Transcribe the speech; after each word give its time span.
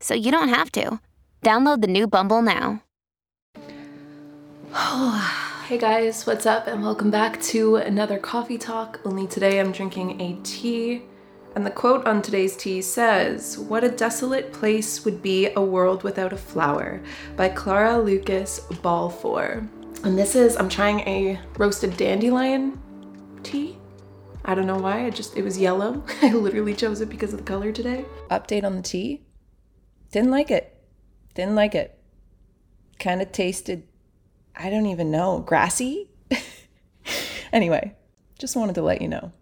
so 0.00 0.14
you 0.14 0.30
don't 0.30 0.48
have 0.48 0.72
to. 0.72 1.00
Download 1.42 1.80
the 1.80 1.86
new 1.86 2.06
Bumble 2.06 2.42
now. 2.42 2.82
Hey 5.68 5.76
guys, 5.76 6.26
what's 6.26 6.46
up? 6.46 6.66
And 6.66 6.82
welcome 6.82 7.10
back 7.10 7.38
to 7.42 7.76
another 7.76 8.18
coffee 8.18 8.56
talk. 8.56 9.00
Only 9.04 9.26
today 9.26 9.60
I'm 9.60 9.70
drinking 9.70 10.18
a 10.18 10.38
tea. 10.42 11.02
And 11.54 11.66
the 11.66 11.70
quote 11.70 12.06
on 12.06 12.22
today's 12.22 12.56
tea 12.56 12.80
says, 12.80 13.58
What 13.58 13.84
a 13.84 13.90
desolate 13.90 14.50
place 14.50 15.04
would 15.04 15.20
be 15.20 15.52
a 15.56 15.60
world 15.60 16.04
without 16.04 16.32
a 16.32 16.38
flower 16.38 17.02
by 17.36 17.50
Clara 17.50 17.98
Lucas 17.98 18.60
Balfour. 18.80 19.68
And 20.04 20.18
this 20.18 20.34
is, 20.34 20.56
I'm 20.56 20.70
trying 20.70 21.00
a 21.00 21.38
roasted 21.58 21.98
dandelion 21.98 22.80
tea. 23.42 23.76
I 24.46 24.54
don't 24.54 24.66
know 24.66 24.78
why, 24.78 25.04
I 25.04 25.10
just, 25.10 25.36
it 25.36 25.42
was 25.42 25.58
yellow. 25.58 26.02
I 26.22 26.32
literally 26.32 26.74
chose 26.74 27.02
it 27.02 27.10
because 27.10 27.34
of 27.34 27.40
the 27.40 27.44
color 27.44 27.72
today. 27.72 28.06
Update 28.30 28.64
on 28.64 28.74
the 28.74 28.80
tea. 28.80 29.27
Didn't 30.10 30.30
like 30.30 30.50
it. 30.50 30.74
Didn't 31.34 31.54
like 31.54 31.74
it. 31.74 31.98
Kind 32.98 33.22
of 33.22 33.30
tasted, 33.30 33.86
I 34.56 34.70
don't 34.70 34.86
even 34.86 35.10
know, 35.10 35.40
grassy? 35.40 36.08
anyway, 37.52 37.94
just 38.38 38.56
wanted 38.56 38.74
to 38.74 38.82
let 38.82 39.00
you 39.00 39.08
know. 39.08 39.32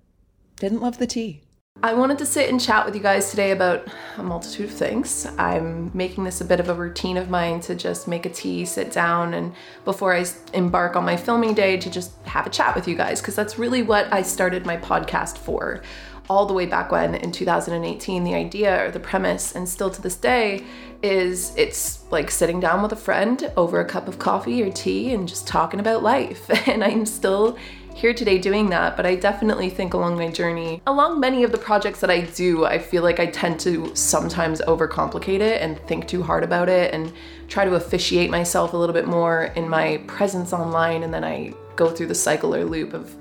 Didn't 0.56 0.81
love 0.81 0.99
the 0.99 1.06
tea. 1.06 1.43
I 1.82 1.93
wanted 1.93 2.16
to 2.19 2.26
sit 2.26 2.49
and 2.49 2.59
chat 2.59 2.87
with 2.87 2.97
you 2.97 3.03
guys 3.03 3.31
today 3.31 3.50
about 3.50 3.87
a 4.16 4.22
multitude 4.22 4.71
of 4.71 4.75
things. 4.75 5.26
I'm 5.38 5.91
making 5.93 6.25
this 6.25 6.41
a 6.41 6.44
bit 6.44 6.59
of 6.59 6.71
a 6.71 6.75
routine 6.75 7.19
of 7.19 7.28
mine 7.28 7.60
to 7.60 7.75
just 7.75 8.09
make 8.09 8.25
a 8.25 8.31
tea, 8.31 8.65
sit 8.65 8.91
down, 8.91 9.34
and 9.34 9.55
before 9.84 10.15
I 10.15 10.25
embark 10.55 10.97
on 10.97 11.05
my 11.05 11.19
filming 11.19 11.53
day, 11.53 11.76
to 11.76 11.91
just 11.91 12.16
have 12.25 12.47
a 12.47 12.50
chat 12.50 12.75
with 12.75 12.88
you 12.88 12.94
guys, 12.97 13.21
because 13.21 13.37
that's 13.37 13.59
really 13.59 13.82
what 13.82 14.10
I 14.10 14.22
started 14.22 14.65
my 14.65 14.78
podcast 14.78 15.37
for. 15.37 15.82
All 16.28 16.47
the 16.47 16.54
way 16.54 16.66
back 16.66 16.91
when 16.91 17.14
in 17.14 17.31
2018, 17.31 18.25
the 18.25 18.34
idea 18.34 18.84
or 18.84 18.91
the 18.91 19.00
premise, 19.00 19.54
and 19.54 19.69
still 19.69 19.91
to 19.91 20.03
this 20.03 20.16
day, 20.16 20.64
is 21.03 21.54
it's 21.56 22.04
like 22.10 22.31
sitting 22.31 22.59
down 22.59 22.82
with 22.82 22.92
a 22.92 22.97
friend 22.97 23.53
over 23.56 23.81
a 23.81 23.84
cup 23.84 24.09
of 24.09 24.19
coffee 24.19 24.62
or 24.62 24.70
tea 24.70 25.12
and 25.12 25.28
just 25.28 25.47
talking 25.47 25.81
about 25.81 26.03
life. 26.03 26.50
And 26.66 26.82
I'm 26.82 27.06
still 27.06 27.56
here 27.94 28.12
today 28.12 28.37
doing 28.37 28.69
that, 28.69 28.94
but 28.97 29.06
I 29.06 29.14
definitely 29.14 29.70
think 29.70 29.94
along 29.94 30.16
my 30.19 30.28
journey, 30.31 30.82
along 30.87 31.19
many 31.19 31.44
of 31.44 31.53
the 31.53 31.59
projects 31.59 32.00
that 32.00 32.10
I 32.10 32.20
do, 32.20 32.66
I 32.66 32.78
feel 32.78 33.03
like 33.03 33.20
I 33.20 33.26
tend 33.26 33.58
to 33.60 33.94
sometimes 33.97 34.60
overcomplicate 34.60 35.41
it 35.41 35.62
and 35.62 35.78
think 35.87 36.06
too 36.06 36.22
hard 36.22 36.44
about 36.44 36.69
it 36.69 36.93
and 36.93 37.10
try 37.48 37.64
to 37.64 37.75
officiate 37.76 38.31
myself 38.31 38.75
a 38.75 38.76
little 38.76 38.93
bit 38.93 39.06
more 39.06 39.44
in 39.56 39.66
my 39.66 40.03
presence 40.06 40.53
online. 40.53 41.04
And 41.04 41.14
then 41.14 41.25
I 41.25 41.54
go 41.76 41.91
through 41.91 42.08
the 42.08 42.14
cycle 42.14 42.54
or 42.54 42.64
loop 42.64 42.93
of 42.93 43.14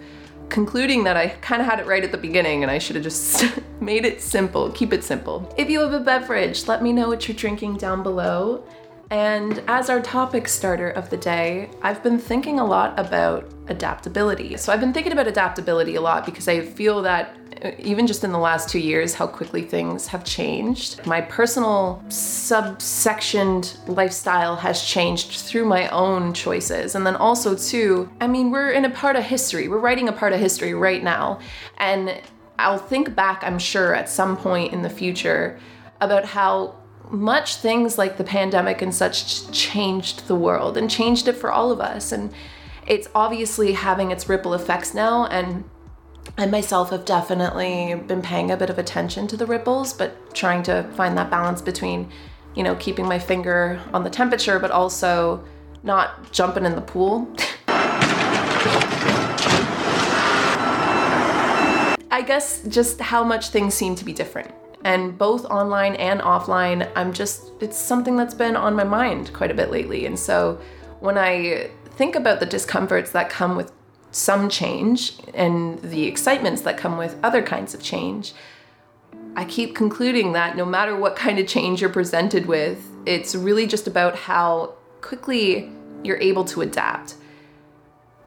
concluding 0.50 1.04
that 1.04 1.18
I 1.18 1.30
kind 1.30 1.62
of 1.62 1.68
had 1.68 1.80
it 1.80 1.86
right 1.86 2.04
at 2.04 2.12
the 2.12 2.18
beginning 2.18 2.64
and 2.64 2.72
I 2.72 2.78
should 2.78 2.96
have 2.96 3.04
just 3.04 3.46
made 3.82 4.06
it 4.06 4.22
simple, 4.22 4.72
keep 4.72 4.94
it 4.94 5.04
simple. 5.04 5.54
If 5.58 5.70
you 5.70 5.80
have 5.82 5.94
a 5.94 6.00
beverage, 6.00 6.68
let 6.68 6.82
me 6.82 6.94
know 6.94 7.08
what 7.08 7.28
you're 7.28 7.38
drinking 7.38 7.78
down 7.78 8.04
below. 8.04 8.64
And 9.12 9.62
as 9.68 9.90
our 9.90 10.02
topic 10.02 10.48
starter 10.48 10.90
of 10.90 11.10
the 11.10 11.18
day, 11.18 11.70
I've 11.82 12.02
been 12.02 12.18
thinking 12.18 12.60
a 12.60 12.66
lot 12.66 12.98
about 13.00 13.52
adaptability. 13.68 14.58
So 14.58 14.74
I've 14.74 14.80
been 14.80 14.94
thinking 14.94 15.12
about 15.12 15.28
adaptability 15.28 15.96
a 15.96 16.02
lot 16.02 16.26
because 16.26 16.48
I 16.48 16.62
feel 16.62 17.02
that 17.04 17.36
even 17.80 18.08
just 18.08 18.24
in 18.24 18.32
the 18.32 18.40
last 18.40 18.70
two 18.70 18.80
years, 18.80 19.14
how 19.14 19.28
quickly 19.28 19.62
things 19.62 20.08
have 20.08 20.24
changed. 20.24 21.06
My 21.06 21.22
personal 21.22 22.04
subsectioned 22.08 23.78
lifestyle 23.88 24.56
has 24.58 24.84
changed 24.84 25.32
through 25.32 25.66
my 25.66 25.88
own 25.90 26.34
choices. 26.34 26.96
And 26.96 27.06
then 27.06 27.16
also, 27.16 27.56
too, 27.56 28.10
I 28.20 28.28
mean, 28.28 28.52
we're 28.52 28.72
in 28.72 28.86
a 28.86 28.90
part 28.90 29.16
of 29.16 29.24
history, 29.24 29.68
we're 29.68 29.80
writing 29.80 30.10
a 30.10 30.14
part 30.14 30.34
of 30.34 30.40
history 30.40 30.74
right 30.74 31.04
now. 31.04 31.40
And 31.78 32.22
I'll 32.60 32.78
think 32.78 33.16
back, 33.16 33.44
I'm 33.44 33.60
sure, 33.60 33.94
at 33.94 34.10
some 34.10 34.38
point 34.38 34.74
in 34.74 34.82
the 34.82 34.90
future 34.90 35.60
about 36.02 36.26
how 36.26 36.76
much 37.10 37.58
things 37.58 37.98
like 37.98 38.18
the 38.18 38.24
pandemic 38.24 38.82
and 38.82 38.94
such 38.94 39.52
changed 39.52 40.28
the 40.28 40.36
world 40.36 40.78
and 40.78 40.90
changed 40.90 41.28
it 41.28 41.34
for 41.34 41.52
all 41.52 41.72
of 41.72 41.80
us. 41.80 42.12
And 42.12 42.34
it's 42.88 43.08
obviously 43.16 43.74
having 43.74 44.12
its 44.12 44.30
ripple 44.30 44.54
effects 44.54 44.94
now. 44.94 45.26
And 45.28 45.64
I 46.38 46.46
myself 46.46 46.90
have 46.90 47.06
definitely 47.06 47.96
been 48.08 48.22
paying 48.22 48.52
a 48.52 48.58
bit 48.58 48.70
of 48.70 48.78
attention 48.78 49.28
to 49.28 49.38
the 49.38 49.46
ripples, 49.46 49.94
but 49.94 50.34
trying 50.34 50.64
to 50.64 50.84
find 50.96 51.18
that 51.18 51.30
balance 51.30 51.62
between, 51.62 52.12
you 52.56 52.64
know, 52.64 52.76
keeping 52.76 53.08
my 53.08 53.20
finger 53.20 53.82
on 53.94 54.04
the 54.04 54.10
temperature, 54.10 54.60
but 54.60 54.72
also 54.72 55.44
not 55.84 56.32
jumping 56.32 56.66
in 56.66 56.76
the 56.76 56.82
pool. 56.82 57.34
I 62.12 62.24
guess 62.26 62.64
just 62.68 63.00
how 63.00 63.24
much 63.24 63.50
things 63.50 63.74
seem 63.74 63.96
to 63.96 64.06
be 64.06 64.14
different 64.14 64.54
and 64.86 65.18
both 65.18 65.44
online 65.46 65.96
and 65.96 66.22
offline 66.22 66.90
i'm 66.96 67.12
just 67.12 67.52
it's 67.60 67.76
something 67.76 68.16
that's 68.16 68.36
been 68.36 68.56
on 68.56 68.76
my 68.76 68.84
mind 68.84 69.34
quite 69.34 69.52
a 69.52 69.54
bit 69.54 69.72
lately 69.72 70.06
and 70.06 70.18
so 70.18 70.60
when 71.00 71.18
i 71.18 71.70
think 71.98 72.16
about 72.16 72.40
the 72.40 72.46
discomforts 72.46 73.12
that 73.12 73.30
come 73.30 73.56
with 73.58 73.72
some 74.16 74.50
change 74.50 75.14
and 75.34 75.80
the 75.82 76.06
excitements 76.06 76.62
that 76.62 76.78
come 76.78 76.98
with 76.98 77.18
other 77.24 77.42
kinds 77.42 77.74
of 77.74 77.82
change 77.82 78.34
i 79.36 79.44
keep 79.44 79.76
concluding 79.76 80.32
that 80.34 80.56
no 80.56 80.66
matter 80.66 80.96
what 80.96 81.16
kind 81.16 81.38
of 81.38 81.48
change 81.48 81.82
you're 81.82 81.90
presented 81.90 82.46
with 82.46 82.92
it's 83.06 83.36
really 83.36 83.68
just 83.68 83.88
about 83.88 84.16
how 84.16 84.74
quickly 85.02 85.70
you're 86.04 86.18
able 86.18 86.46
to 86.46 86.62
adapt. 86.62 87.16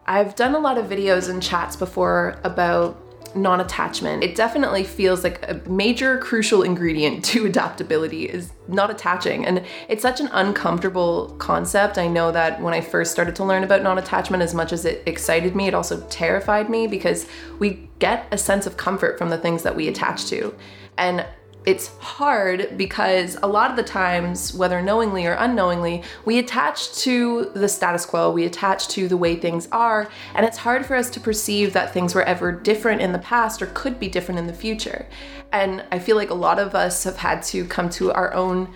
I've 0.06 0.34
done 0.34 0.54
a 0.54 0.58
lot 0.58 0.78
of 0.78 0.86
videos 0.86 1.28
and 1.28 1.42
chats 1.42 1.76
before 1.76 2.38
about 2.44 2.96
non 3.34 3.60
attachment. 3.60 4.22
It 4.22 4.34
definitely 4.34 4.84
feels 4.84 5.24
like 5.24 5.42
a 5.48 5.54
major 5.68 6.18
crucial 6.18 6.62
ingredient 6.62 7.24
to 7.26 7.46
adaptability 7.46 8.24
is 8.24 8.52
not 8.68 8.90
attaching. 8.90 9.44
And 9.46 9.64
it's 9.88 10.02
such 10.02 10.20
an 10.20 10.28
uncomfortable 10.32 11.34
concept. 11.38 11.98
I 11.98 12.06
know 12.06 12.32
that 12.32 12.60
when 12.60 12.74
I 12.74 12.80
first 12.80 13.12
started 13.12 13.36
to 13.36 13.44
learn 13.44 13.64
about 13.64 13.82
non 13.82 13.98
attachment, 13.98 14.42
as 14.42 14.54
much 14.54 14.72
as 14.72 14.84
it 14.84 15.02
excited 15.06 15.54
me, 15.56 15.68
it 15.68 15.74
also 15.74 16.00
terrified 16.08 16.68
me 16.68 16.86
because 16.86 17.26
we 17.58 17.88
get 17.98 18.26
a 18.30 18.38
sense 18.38 18.66
of 18.66 18.76
comfort 18.76 19.18
from 19.18 19.30
the 19.30 19.38
things 19.38 19.62
that 19.62 19.74
we 19.76 19.88
attach 19.88 20.26
to. 20.26 20.54
And 20.96 21.24
it's 21.68 21.88
hard 21.98 22.78
because 22.78 23.36
a 23.42 23.46
lot 23.46 23.70
of 23.70 23.76
the 23.76 23.82
times, 23.82 24.54
whether 24.54 24.80
knowingly 24.80 25.26
or 25.26 25.34
unknowingly, 25.34 26.02
we 26.24 26.38
attach 26.38 26.94
to 26.94 27.50
the 27.54 27.68
status 27.68 28.06
quo, 28.06 28.30
we 28.30 28.46
attach 28.46 28.88
to 28.88 29.06
the 29.06 29.18
way 29.18 29.36
things 29.36 29.68
are, 29.70 30.08
and 30.34 30.46
it's 30.46 30.56
hard 30.56 30.86
for 30.86 30.96
us 30.96 31.10
to 31.10 31.20
perceive 31.20 31.74
that 31.74 31.92
things 31.92 32.14
were 32.14 32.22
ever 32.22 32.52
different 32.52 33.02
in 33.02 33.12
the 33.12 33.18
past 33.18 33.60
or 33.60 33.66
could 33.66 34.00
be 34.00 34.08
different 34.08 34.38
in 34.38 34.46
the 34.46 34.52
future. 34.54 35.06
And 35.52 35.84
I 35.92 35.98
feel 35.98 36.16
like 36.16 36.30
a 36.30 36.34
lot 36.34 36.58
of 36.58 36.74
us 36.74 37.04
have 37.04 37.18
had 37.18 37.42
to 37.42 37.66
come 37.66 37.90
to 37.90 38.12
our 38.12 38.32
own 38.32 38.72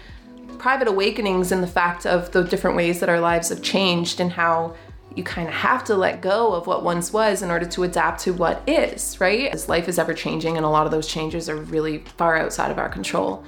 private 0.58 0.86
awakenings 0.86 1.50
in 1.50 1.62
the 1.62 1.66
fact 1.66 2.04
of 2.04 2.30
the 2.32 2.44
different 2.44 2.76
ways 2.76 3.00
that 3.00 3.08
our 3.08 3.20
lives 3.20 3.48
have 3.48 3.62
changed 3.62 4.20
and 4.20 4.32
how 4.32 4.76
you 5.16 5.22
kind 5.22 5.48
of 5.48 5.54
have 5.54 5.84
to 5.84 5.94
let 5.94 6.20
go 6.20 6.52
of 6.52 6.66
what 6.66 6.82
once 6.82 7.12
was 7.12 7.42
in 7.42 7.50
order 7.50 7.66
to 7.66 7.82
adapt 7.82 8.20
to 8.22 8.32
what 8.32 8.62
is, 8.66 9.20
right? 9.20 9.52
As 9.52 9.68
life 9.68 9.88
is 9.88 9.98
ever 9.98 10.14
changing, 10.14 10.56
and 10.56 10.64
a 10.64 10.68
lot 10.68 10.86
of 10.86 10.92
those 10.92 11.06
changes 11.06 11.48
are 11.48 11.56
really 11.56 11.98
far 12.16 12.36
outside 12.36 12.70
of 12.70 12.78
our 12.78 12.88
control. 12.88 13.44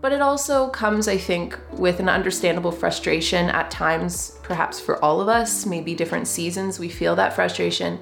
But 0.00 0.12
it 0.12 0.20
also 0.20 0.68
comes, 0.68 1.08
I 1.08 1.16
think, 1.16 1.58
with 1.72 2.00
an 2.00 2.08
understandable 2.08 2.70
frustration 2.70 3.48
at 3.48 3.70
times, 3.70 4.38
perhaps 4.42 4.78
for 4.78 5.02
all 5.04 5.20
of 5.20 5.28
us, 5.28 5.66
maybe 5.66 5.94
different 5.94 6.28
seasons, 6.28 6.78
we 6.78 6.88
feel 6.88 7.16
that 7.16 7.32
frustration 7.32 7.98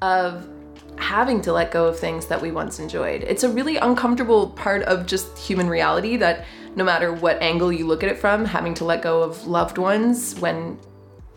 of 0.00 0.48
having 0.96 1.40
to 1.42 1.52
let 1.52 1.70
go 1.72 1.86
of 1.86 1.98
things 1.98 2.26
that 2.26 2.40
we 2.40 2.52
once 2.52 2.78
enjoyed. 2.78 3.24
It's 3.24 3.42
a 3.42 3.48
really 3.48 3.76
uncomfortable 3.76 4.50
part 4.50 4.82
of 4.84 5.06
just 5.06 5.36
human 5.36 5.68
reality 5.68 6.16
that 6.18 6.44
no 6.76 6.84
matter 6.84 7.12
what 7.12 7.42
angle 7.42 7.72
you 7.72 7.86
look 7.86 8.02
at 8.02 8.08
it 8.08 8.18
from, 8.18 8.44
having 8.44 8.72
to 8.74 8.84
let 8.84 9.02
go 9.02 9.22
of 9.22 9.46
loved 9.46 9.78
ones 9.78 10.38
when 10.38 10.78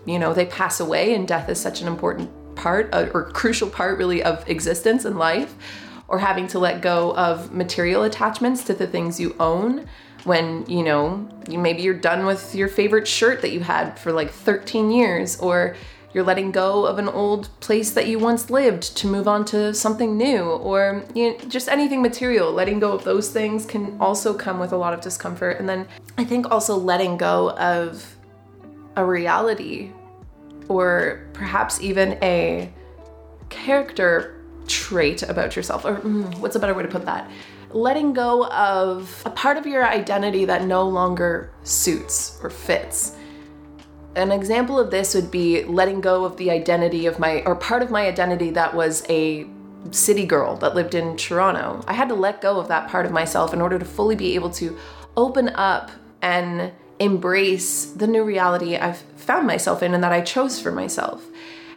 you 0.06 0.20
know, 0.20 0.34
they 0.34 0.46
pass 0.46 0.80
away, 0.80 1.14
and 1.14 1.28
death 1.28 1.50
is 1.50 1.60
such 1.60 1.82
an 1.82 1.88
important 1.88 2.30
part 2.56 2.90
uh, 2.94 3.10
or 3.14 3.32
crucial 3.32 3.70
part, 3.70 3.98
really, 3.98 4.24
of 4.24 4.48
existence 4.50 5.06
and 5.06 5.18
life, 5.18 5.56
or 6.08 6.20
having 6.20 6.48
to 6.48 6.60
let 6.60 6.82
go 6.82 7.16
of 7.16 7.52
material 7.52 8.04
attachments 8.04 8.64
to 8.66 8.74
the 8.74 8.88
things 8.88 9.20
you 9.20 9.36
own 9.40 9.88
when 10.24 10.66
you 10.68 10.84
know 10.84 11.28
maybe 11.50 11.84
you're 11.84 11.94
done 11.94 12.26
with 12.26 12.56
your 12.56 12.68
favorite 12.68 13.08
shirt 13.08 13.42
that 13.42 13.52
you 13.52 13.60
had 13.60 13.98
for 14.00 14.12
like 14.12 14.32
13 14.32 14.90
years 14.92 15.40
or 15.40 15.76
you're 16.16 16.24
letting 16.24 16.50
go 16.50 16.86
of 16.86 16.98
an 16.98 17.10
old 17.10 17.50
place 17.60 17.92
that 17.92 18.08
you 18.08 18.18
once 18.18 18.50
lived 18.50 18.96
to 18.96 19.06
move 19.06 19.28
on 19.28 19.44
to 19.44 19.74
something 19.74 20.16
new 20.16 20.44
or 20.44 21.04
you 21.14 21.32
know, 21.32 21.38
just 21.50 21.68
anything 21.68 22.02
material. 22.02 22.54
Letting 22.54 22.80
go 22.80 22.94
of 22.94 23.04
those 23.04 23.30
things 23.32 23.66
can 23.66 23.98
also 24.00 24.34
come 24.34 24.58
with 24.58 24.72
a 24.72 24.78
lot 24.78 24.94
of 24.94 25.02
discomfort. 25.02 25.60
And 25.60 25.68
then 25.68 25.88
i 26.18 26.24
think 26.24 26.50
also 26.50 26.76
letting 26.78 27.18
go 27.18 27.52
of 27.52 28.16
a 28.96 29.06
reality 29.06 29.92
or 30.68 31.28
perhaps 31.34 31.82
even 31.82 32.18
a 32.22 32.72
character 33.50 34.42
trait 34.68 35.22
about 35.24 35.56
yourself 35.56 35.86
or 35.86 35.98
mm, 35.98 36.38
what's 36.40 36.56
a 36.56 36.60
better 36.60 36.74
way 36.74 36.84
to 36.84 36.90
put 36.90 37.06
that 37.06 37.30
letting 37.72 38.14
go 38.14 38.48
of 38.48 39.22
a 39.26 39.30
part 39.30 39.58
of 39.58 39.66
your 39.68 39.86
identity 39.86 40.46
that 40.46 40.64
no 40.64 40.88
longer 40.88 41.52
suits 41.64 42.40
or 42.42 42.50
fits 42.50 43.16
an 44.16 44.32
example 44.32 44.80
of 44.80 44.92
this 44.92 45.14
would 45.14 45.30
be 45.30 45.64
letting 45.66 46.02
go 46.02 46.24
of 46.24 46.38
the 46.38 46.50
identity 46.50 47.06
of 47.06 47.20
my 47.20 47.42
or 47.46 47.56
part 47.56 47.84
of 47.84 47.92
my 47.92 48.08
identity 48.08 48.50
that 48.52 48.74
was 48.74 49.06
a 49.10 49.46
city 49.92 50.26
girl 50.26 50.56
that 50.58 50.76
lived 50.76 50.96
in 50.96 51.16
Toronto. 51.18 51.84
I 51.88 51.94
had 51.94 52.10
to 52.10 52.16
let 52.16 52.42
go 52.42 52.60
of 52.60 52.68
that 52.70 52.90
part 52.90 53.06
of 53.06 53.12
myself 53.12 53.54
in 53.54 53.62
order 53.62 53.78
to 53.78 53.86
fully 53.86 54.16
be 54.16 54.36
able 54.36 54.50
to 54.52 54.78
open 55.16 55.50
up 55.50 55.92
and 56.22 56.72
embrace 57.00 57.86
the 57.86 58.08
new 58.08 58.24
reality 58.24 58.76
I've 58.76 59.00
found 59.16 59.48
myself 59.48 59.84
in 59.84 59.94
and 59.94 60.04
that 60.04 60.12
I 60.12 60.22
chose 60.22 60.60
for 60.60 60.72
myself. 60.72 61.26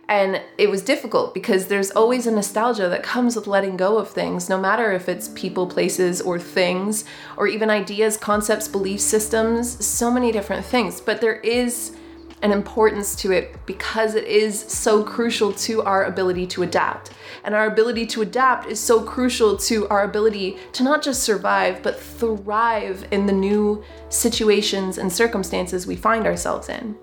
And 0.09 0.41
it 0.57 0.71
was 0.71 0.81
difficult 0.81 1.35
because 1.35 1.67
there's 1.67 1.91
always 1.91 2.27
a 2.27 2.31
nostalgia 2.31 2.89
that 2.89 3.03
comes 3.03 3.37
with 3.37 3.47
letting 3.47 3.77
go 3.77 3.99
of 3.99 4.09
things, 4.09 4.49
no 4.49 4.59
matter 4.59 4.91
if 4.93 5.07
it's 5.07 5.29
people, 5.29 5.67
places, 5.67 6.23
or 6.23 6.39
things, 6.39 7.05
or 7.37 7.47
even 7.47 7.69
ideas, 7.69 8.17
concepts, 8.17 8.69
belief 8.69 9.01
systems, 9.01 9.85
so 9.85 10.11
many 10.11 10.33
different 10.33 10.65
things. 10.65 11.03
But 11.03 11.21
there 11.21 11.41
is 11.41 11.95
an 12.43 12.53
importance 12.53 13.15
to 13.17 13.33
it 13.33 13.55
because 13.67 14.15
it 14.15 14.25
is 14.25 14.61
so 14.61 15.03
crucial 15.03 15.53
to 15.53 15.83
our 15.83 16.05
ability 16.05 16.47
to 16.47 16.63
adapt. 16.63 17.11
And 17.45 17.55
our 17.55 17.67
ability 17.67 18.07
to 18.07 18.23
adapt 18.23 18.67
is 18.67 18.79
so 18.79 19.03
crucial 19.03 19.57
to 19.59 19.89
our 19.89 20.05
ability 20.05 20.59
to 20.73 20.83
not 20.83 21.03
just 21.03 21.23
survive, 21.23 21.83
but 21.83 21.99
thrive 21.99 23.07
in 23.11 23.27
the 23.27 23.33
new 23.33 23.83
situations 24.09 24.99
and 24.99 25.13
circumstances 25.13 25.87
we 25.87 25.97
find 25.97 26.27
ourselves 26.27 26.69
in. 26.69 26.97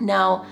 Now, 0.00 0.46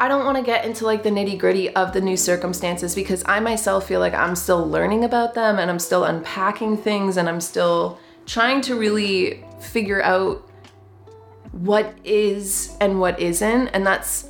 I 0.00 0.08
don't 0.08 0.24
want 0.24 0.36
to 0.36 0.42
get 0.42 0.64
into 0.64 0.84
like 0.84 1.02
the 1.02 1.10
nitty 1.10 1.38
gritty 1.38 1.74
of 1.76 1.92
the 1.92 2.00
new 2.00 2.16
circumstances 2.16 2.94
because 2.94 3.22
I 3.26 3.38
myself 3.38 3.86
feel 3.86 4.00
like 4.00 4.14
I'm 4.14 4.34
still 4.34 4.66
learning 4.68 5.04
about 5.04 5.34
them 5.34 5.58
and 5.58 5.70
I'm 5.70 5.78
still 5.78 6.04
unpacking 6.04 6.76
things 6.76 7.16
and 7.16 7.28
I'm 7.28 7.40
still 7.40 8.00
trying 8.26 8.62
to 8.62 8.74
really 8.74 9.44
figure 9.60 10.02
out 10.02 10.48
what 11.52 11.94
is 12.04 12.76
and 12.80 12.98
what 12.98 13.20
isn't. 13.20 13.68
And 13.68 13.86
that's, 13.86 14.28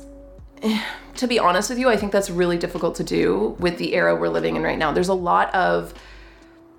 to 1.15 1.27
be 1.27 1.39
honest 1.39 1.69
with 1.69 1.79
you, 1.79 1.89
I 1.89 1.97
think 1.97 2.11
that's 2.11 2.29
really 2.29 2.57
difficult 2.57 2.95
to 2.95 3.03
do 3.03 3.55
with 3.59 3.77
the 3.77 3.93
era 3.95 4.15
we're 4.15 4.29
living 4.29 4.55
in 4.55 4.63
right 4.63 4.77
now. 4.77 4.91
There's 4.91 5.09
a 5.09 5.13
lot 5.13 5.53
of 5.55 5.93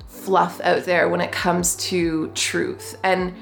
fluff 0.07 0.61
out 0.63 0.85
there 0.85 1.09
when 1.09 1.21
it 1.21 1.33
comes 1.33 1.77
to 1.77 2.31
truth. 2.35 2.97
And 3.03 3.35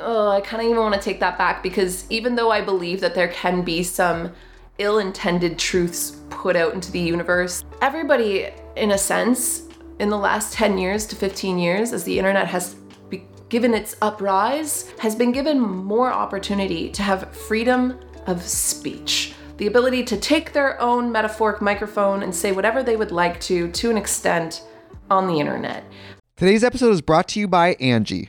oh, 0.00 0.30
I 0.30 0.40
kind 0.40 0.62
of 0.62 0.70
even 0.70 0.82
want 0.82 0.94
to 0.94 1.00
take 1.00 1.20
that 1.20 1.38
back 1.38 1.62
because 1.62 2.08
even 2.10 2.36
though 2.36 2.50
I 2.50 2.60
believe 2.60 3.00
that 3.00 3.14
there 3.14 3.28
can 3.28 3.62
be 3.62 3.82
some 3.82 4.32
ill 4.78 4.98
intended 4.98 5.58
truths 5.58 6.20
put 6.30 6.54
out 6.54 6.74
into 6.74 6.92
the 6.92 7.00
universe, 7.00 7.64
everybody, 7.82 8.50
in 8.76 8.92
a 8.92 8.98
sense, 8.98 9.62
in 9.98 10.08
the 10.08 10.18
last 10.18 10.52
10 10.52 10.78
years 10.78 11.06
to 11.06 11.16
15 11.16 11.58
years, 11.58 11.92
as 11.92 12.04
the 12.04 12.16
internet 12.16 12.46
has 12.46 12.76
given 13.48 13.74
its 13.74 13.96
uprise, 14.02 14.90
has 14.98 15.14
been 15.14 15.32
given 15.32 15.58
more 15.58 16.12
opportunity 16.12 16.90
to 16.90 17.02
have 17.02 17.34
freedom 17.34 17.98
of 18.26 18.42
speech. 18.42 19.34
The 19.56 19.66
ability 19.66 20.04
to 20.04 20.16
take 20.16 20.52
their 20.52 20.80
own 20.80 21.10
metaphoric 21.10 21.60
microphone 21.60 22.22
and 22.22 22.34
say 22.34 22.52
whatever 22.52 22.82
they 22.82 22.96
would 22.96 23.10
like 23.10 23.40
to, 23.42 23.70
to 23.72 23.90
an 23.90 23.96
extent, 23.96 24.62
on 25.10 25.26
the 25.26 25.40
internet. 25.40 25.84
Today's 26.36 26.62
episode 26.62 26.90
is 26.90 27.00
brought 27.00 27.28
to 27.28 27.40
you 27.40 27.48
by 27.48 27.74
Angi. 27.76 28.28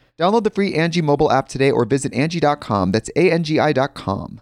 Download 0.19 0.43
the 0.43 0.49
free 0.49 0.73
Angi 0.73 1.01
mobile 1.01 1.31
app 1.31 1.47
today 1.47 1.71
or 1.71 1.85
visit 1.85 2.11
Angi.com. 2.13 2.91
That's 2.91 3.09
A-N-G-I 3.15 3.73
dot 3.73 3.93
com. 3.95 4.41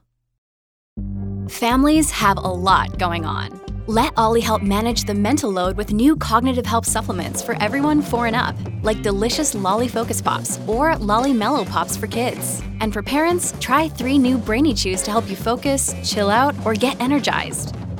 Families 1.49 2.11
have 2.11 2.37
a 2.37 2.41
lot 2.41 2.99
going 2.99 3.25
on. 3.25 3.59
Let 3.87 4.13
OLLY 4.17 4.41
help 4.41 4.61
manage 4.61 5.05
the 5.05 5.15
mental 5.15 5.49
load 5.49 5.75
with 5.75 5.91
new 5.91 6.15
cognitive 6.15 6.63
help 6.63 6.85
supplements 6.85 7.41
for 7.41 7.55
everyone 7.59 8.03
four 8.03 8.27
and 8.27 8.35
up, 8.35 8.55
like 8.83 9.01
delicious 9.01 9.55
OLLY 9.55 9.87
Focus 9.87 10.21
Pops 10.21 10.59
or 10.67 10.95
OLLY 11.01 11.33
Mellow 11.33 11.65
Pops 11.65 11.97
for 11.97 12.05
kids. 12.05 12.61
And 12.81 12.93
for 12.93 13.01
parents, 13.01 13.55
try 13.59 13.89
three 13.89 14.19
new 14.19 14.37
Brainy 14.37 14.75
Chews 14.75 15.01
to 15.01 15.09
help 15.09 15.27
you 15.27 15.35
focus, 15.35 15.95
chill 16.03 16.29
out, 16.29 16.53
or 16.65 16.75
get 16.75 17.01
energized. 17.01 17.75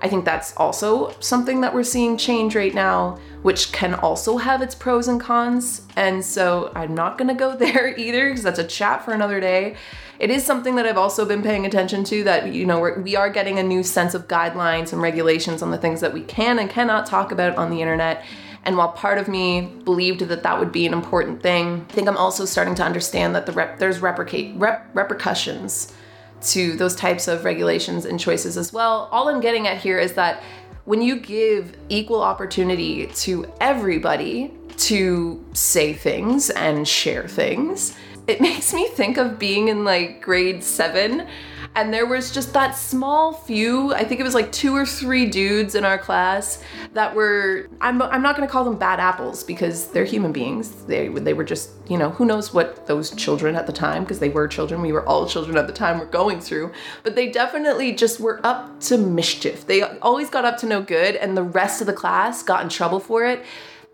I 0.00 0.06
think 0.08 0.24
that's 0.24 0.56
also 0.56 1.12
something 1.18 1.60
that 1.62 1.74
we're 1.74 1.82
seeing 1.82 2.16
change 2.16 2.54
right 2.54 2.72
now, 2.72 3.18
which 3.42 3.72
can 3.72 3.94
also 3.94 4.36
have 4.36 4.62
its 4.62 4.72
pros 4.72 5.08
and 5.08 5.20
cons. 5.20 5.82
And 5.96 6.24
so 6.24 6.70
I'm 6.76 6.94
not 6.94 7.18
gonna 7.18 7.34
go 7.34 7.56
there 7.56 7.98
either 7.98 8.28
because 8.28 8.44
that's 8.44 8.60
a 8.60 8.64
chat 8.64 9.04
for 9.04 9.12
another 9.12 9.40
day. 9.40 9.74
It 10.20 10.30
is 10.30 10.46
something 10.46 10.76
that 10.76 10.86
I've 10.86 10.98
also 10.98 11.24
been 11.24 11.42
paying 11.42 11.66
attention 11.66 12.04
to 12.04 12.22
that, 12.24 12.54
you 12.54 12.64
know, 12.64 12.78
we're, 12.78 13.00
we 13.00 13.16
are 13.16 13.28
getting 13.28 13.58
a 13.58 13.62
new 13.64 13.82
sense 13.82 14.14
of 14.14 14.28
guidelines 14.28 14.92
and 14.92 15.02
regulations 15.02 15.62
on 15.62 15.72
the 15.72 15.78
things 15.78 16.00
that 16.00 16.14
we 16.14 16.22
can 16.22 16.60
and 16.60 16.70
cannot 16.70 17.04
talk 17.04 17.32
about 17.32 17.56
on 17.56 17.68
the 17.68 17.82
internet. 17.82 18.24
And 18.64 18.76
while 18.76 18.92
part 18.92 19.18
of 19.18 19.26
me 19.26 19.62
believed 19.84 20.20
that 20.20 20.44
that 20.44 20.60
would 20.60 20.70
be 20.70 20.86
an 20.86 20.92
important 20.92 21.42
thing, 21.42 21.86
I 21.88 21.92
think 21.92 22.06
I'm 22.06 22.16
also 22.16 22.44
starting 22.44 22.76
to 22.76 22.84
understand 22.84 23.34
that 23.34 23.46
the 23.46 23.52
rep- 23.52 23.80
there's 23.80 23.98
rep- 23.98 24.90
repercussions 24.94 25.92
to 26.42 26.76
those 26.76 26.94
types 26.94 27.28
of 27.28 27.44
regulations 27.44 28.04
and 28.04 28.18
choices 28.18 28.56
as 28.56 28.72
well. 28.72 29.08
All 29.10 29.28
I'm 29.28 29.40
getting 29.40 29.66
at 29.66 29.78
here 29.78 29.98
is 29.98 30.14
that 30.14 30.42
when 30.84 31.02
you 31.02 31.20
give 31.20 31.76
equal 31.88 32.22
opportunity 32.22 33.06
to 33.06 33.52
everybody 33.60 34.54
to 34.78 35.44
say 35.52 35.92
things 35.92 36.50
and 36.50 36.86
share 36.86 37.26
things, 37.28 37.94
it 38.28 38.40
makes 38.40 38.72
me 38.72 38.86
think 38.88 39.16
of 39.16 39.38
being 39.38 39.68
in 39.68 39.84
like 39.84 40.22
grade 40.22 40.62
seven 40.62 41.26
and 41.74 41.92
there 41.92 42.06
was 42.06 42.30
just 42.30 42.52
that 42.52 42.72
small 42.76 43.32
few 43.32 43.92
i 43.94 44.04
think 44.04 44.20
it 44.20 44.24
was 44.24 44.34
like 44.34 44.50
two 44.52 44.74
or 44.74 44.86
three 44.86 45.26
dudes 45.26 45.74
in 45.74 45.84
our 45.84 45.98
class 45.98 46.62
that 46.94 47.14
were 47.14 47.68
i'm, 47.80 48.00
I'm 48.00 48.22
not 48.22 48.36
going 48.36 48.46
to 48.46 48.52
call 48.52 48.64
them 48.64 48.78
bad 48.78 49.00
apples 49.00 49.44
because 49.44 49.88
they're 49.88 50.04
human 50.04 50.32
beings. 50.32 50.84
They, 50.84 51.08
they 51.08 51.34
were 51.34 51.44
just 51.44 51.70
you 51.88 51.98
know 51.98 52.10
who 52.10 52.24
knows 52.24 52.52
what 52.52 52.86
those 52.86 53.10
children 53.12 53.54
at 53.54 53.66
the 53.66 53.72
time 53.72 54.04
because 54.04 54.18
they 54.18 54.28
were 54.28 54.46
children. 54.48 54.82
We 54.82 54.92
were 54.92 55.06
all 55.06 55.26
children 55.26 55.56
at 55.56 55.66
the 55.66 55.72
time 55.72 55.98
were 55.98 56.06
going 56.06 56.40
through. 56.40 56.72
But 57.02 57.14
they 57.14 57.30
definitely 57.30 57.92
just 57.92 58.20
were 58.20 58.40
up 58.44 58.80
to 58.82 58.98
mischief. 58.98 59.66
They 59.66 59.82
always 59.82 60.30
got 60.30 60.44
up 60.44 60.58
to 60.58 60.66
no 60.66 60.82
good 60.82 61.16
and 61.16 61.36
the 61.36 61.42
rest 61.42 61.80
of 61.80 61.86
the 61.86 61.92
class 61.92 62.42
got 62.42 62.62
in 62.62 62.68
trouble 62.68 63.00
for 63.00 63.24
it. 63.24 63.44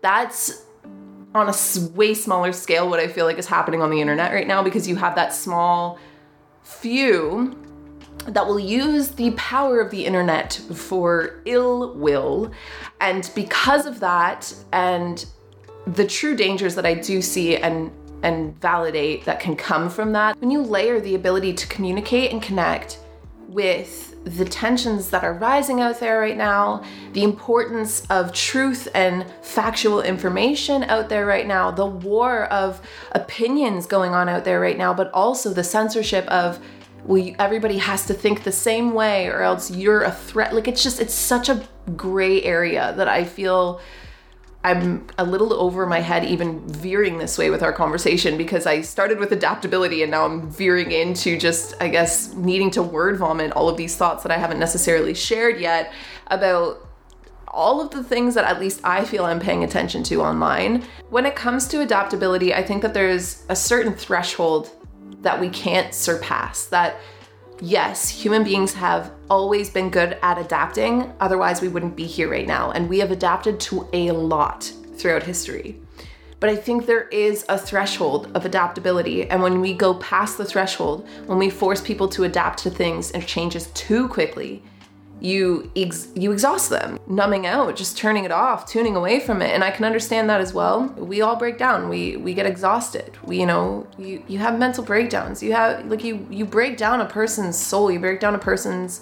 That's 0.01 0.64
on 1.35 1.49
a 1.49 1.89
way 1.95 2.13
smaller 2.13 2.51
scale 2.51 2.89
what 2.89 2.99
i 2.99 3.07
feel 3.07 3.25
like 3.25 3.37
is 3.37 3.47
happening 3.47 3.81
on 3.81 3.89
the 3.89 4.01
internet 4.01 4.31
right 4.31 4.47
now 4.47 4.63
because 4.63 4.87
you 4.87 4.95
have 4.95 5.15
that 5.15 5.33
small 5.33 5.99
few 6.63 7.55
that 8.27 8.45
will 8.45 8.59
use 8.59 9.09
the 9.09 9.31
power 9.31 9.79
of 9.79 9.91
the 9.91 10.05
internet 10.05 10.53
for 10.73 11.41
ill 11.45 11.93
will. 11.93 12.51
And 12.99 13.29
because 13.35 13.85
of 13.85 13.99
that, 13.99 14.53
and 14.73 15.25
the 15.85 16.05
true 16.07 16.35
dangers 16.35 16.75
that 16.75 16.85
I 16.85 16.95
do 16.95 17.21
see 17.21 17.57
and 17.57 17.91
and 18.23 18.59
validate 18.59 19.25
that 19.25 19.39
can 19.39 19.55
come 19.55 19.87
from 19.89 20.13
that, 20.13 20.39
when 20.41 20.49
you 20.49 20.61
layer 20.61 20.99
the 20.99 21.13
ability 21.13 21.53
to 21.53 21.67
communicate 21.67 22.31
and 22.31 22.41
connect 22.41 22.99
with 23.49 24.14
the 24.25 24.45
tensions 24.45 25.11
that 25.11 25.23
are 25.23 25.33
rising 25.33 25.81
out 25.81 25.99
there 25.99 26.19
right 26.19 26.35
now, 26.35 26.83
the 27.13 27.23
importance 27.23 28.05
of 28.09 28.33
truth 28.33 28.87
and 28.93 29.25
factual 29.41 30.01
information 30.01 30.83
out 30.83 31.09
there 31.09 31.25
right 31.25 31.47
now, 31.47 31.71
the 31.71 31.85
war 31.85 32.45
of 32.45 32.81
opinions 33.13 33.85
going 33.85 34.13
on 34.13 34.27
out 34.27 34.43
there 34.43 34.59
right 34.59 34.77
now, 34.77 34.93
but 34.93 35.11
also 35.13 35.53
the 35.53 35.63
censorship 35.63 36.25
of 36.27 36.59
we 37.05 37.35
everybody 37.37 37.77
has 37.77 38.07
to 38.07 38.15
think 38.15 38.43
the 38.43 38.51
same 38.51 38.93
way 38.95 39.27
or 39.27 39.41
else 39.43 39.69
you're 39.69 40.01
a 40.01 40.11
threat. 40.11 40.55
Like 40.55 40.67
it's 40.67 40.81
just 40.81 40.99
it's 40.99 41.13
such 41.13 41.49
a 41.49 41.63
gray 41.95 42.41
area 42.43 42.93
that 42.97 43.07
i 43.07 43.23
feel 43.23 43.79
i'm 44.65 45.05
a 45.17 45.23
little 45.23 45.53
over 45.53 45.85
my 45.85 45.99
head 45.99 46.25
even 46.25 46.67
veering 46.67 47.17
this 47.17 47.37
way 47.37 47.49
with 47.49 47.63
our 47.63 47.71
conversation 47.71 48.37
because 48.37 48.65
i 48.65 48.81
started 48.81 49.19
with 49.19 49.31
adaptability 49.31 50.01
and 50.01 50.11
now 50.11 50.25
i'm 50.25 50.49
veering 50.49 50.91
into 50.91 51.37
just 51.37 51.73
i 51.79 51.87
guess 51.87 52.33
needing 52.33 52.71
to 52.71 52.81
word 52.81 53.17
vomit 53.17 53.51
all 53.53 53.69
of 53.69 53.77
these 53.77 53.95
thoughts 53.95 54.23
that 54.23 54.31
i 54.31 54.37
haven't 54.37 54.59
necessarily 54.59 55.13
shared 55.13 55.59
yet 55.59 55.93
about 56.27 56.81
all 57.47 57.79
of 57.79 57.89
the 57.91 58.03
things 58.03 58.35
that 58.35 58.43
at 58.43 58.59
least 58.59 58.81
I 58.83 59.05
feel 59.05 59.23
I'm 59.23 59.39
paying 59.39 59.63
attention 59.63 60.03
to 60.03 60.21
online. 60.21 60.83
When 61.09 61.25
it 61.25 61.37
comes 61.37 61.69
to 61.69 61.79
adaptability, 61.79 62.53
I 62.53 62.61
think 62.61 62.81
that 62.81 62.93
there's 62.93 63.45
a 63.47 63.55
certain 63.55 63.93
threshold 63.93 64.69
that 65.21 65.39
we 65.39 65.49
can't 65.49 65.93
surpass. 65.93 66.65
That, 66.65 66.97
yes, 67.61 68.09
human 68.09 68.43
beings 68.43 68.73
have 68.73 69.11
always 69.29 69.69
been 69.69 69.89
good 69.89 70.17
at 70.21 70.37
adapting, 70.37 71.11
otherwise, 71.19 71.61
we 71.61 71.67
wouldn't 71.67 71.95
be 71.95 72.05
here 72.05 72.29
right 72.29 72.47
now. 72.47 72.71
And 72.71 72.89
we 72.89 72.99
have 72.99 73.11
adapted 73.11 73.59
to 73.61 73.87
a 73.93 74.11
lot 74.11 74.71
throughout 74.95 75.23
history. 75.23 75.79
But 76.39 76.49
I 76.49 76.55
think 76.55 76.85
there 76.85 77.07
is 77.07 77.45
a 77.49 77.57
threshold 77.57 78.29
of 78.35 78.45
adaptability. 78.45 79.29
And 79.29 79.41
when 79.41 79.61
we 79.61 79.73
go 79.73 79.95
past 79.95 80.37
the 80.37 80.45
threshold, 80.45 81.07
when 81.25 81.37
we 81.37 81.49
force 81.49 81.81
people 81.81 82.07
to 82.09 82.25
adapt 82.25 82.59
to 82.59 82.69
things 82.69 83.11
and 83.11 83.25
changes 83.25 83.67
too 83.67 84.07
quickly, 84.09 84.61
you 85.21 85.71
ex- 85.75 86.09
you 86.15 86.31
exhaust 86.31 86.69
them. 86.69 86.99
Numbing 87.07 87.45
out 87.47 87.75
just 87.75 87.97
turning 87.97 88.25
it 88.25 88.31
off 88.31 88.65
tuning 88.65 88.95
away 88.95 89.19
from 89.19 89.41
it. 89.41 89.51
And 89.51 89.63
i 89.63 89.71
can 89.71 89.85
understand 89.85 90.29
that 90.29 90.41
as 90.41 90.53
well. 90.53 90.87
We 90.97 91.21
all 91.21 91.35
break 91.35 91.57
down. 91.57 91.89
We 91.89 92.17
we 92.17 92.33
get 92.33 92.45
exhausted. 92.45 93.17
We 93.23 93.39
you 93.39 93.45
know 93.45 93.87
you 93.97 94.23
you 94.27 94.39
have 94.39 94.59
mental 94.59 94.83
breakdowns. 94.83 95.41
You 95.41 95.53
have 95.53 95.85
like 95.85 96.03
you 96.03 96.27
you 96.29 96.45
break 96.45 96.77
down 96.77 97.01
a 97.01 97.05
person's 97.05 97.57
soul. 97.57 97.91
You 97.91 97.99
break 97.99 98.19
down 98.19 98.35
a 98.35 98.39
person's 98.39 99.01